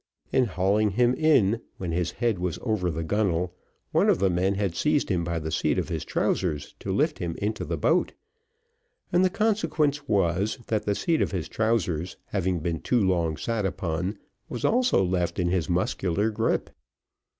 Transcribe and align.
In 0.31 0.45
hauling 0.45 0.89
him 0.93 1.13
in, 1.13 1.61
when 1.77 1.91
his 1.91 2.13
head 2.13 2.39
was 2.39 2.57
over 2.63 2.89
the 2.89 3.03
gunnel, 3.03 3.53
one 3.91 4.09
of 4.09 4.17
the 4.17 4.31
men 4.31 4.55
had 4.55 4.73
seized 4.73 5.09
him 5.09 5.23
by 5.23 5.37
the 5.37 5.51
seat 5.51 5.77
of 5.77 5.89
his 5.89 6.03
trousers 6.03 6.73
to 6.79 6.91
lift 6.91 7.19
him 7.19 7.35
into 7.37 7.63
the 7.63 7.77
boat, 7.77 8.13
and 9.13 9.23
the 9.23 9.29
consequence 9.29 10.07
was, 10.09 10.57
that 10.69 10.87
the 10.87 10.95
seat 10.95 11.21
of 11.21 11.29
his 11.29 11.47
trousers 11.47 12.17
having 12.29 12.61
been 12.61 12.79
too 12.79 12.99
long 12.99 13.37
set 13.37 13.63
upon, 13.63 14.17
was 14.49 14.65
also 14.65 15.03
left 15.03 15.37
in 15.37 15.49
his 15.49 15.69
muscular 15.69 16.31
gripe. 16.31 16.71